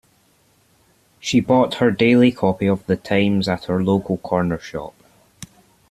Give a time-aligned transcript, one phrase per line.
[1.19, 4.95] She bought her daily copy of The Times at her local corner shop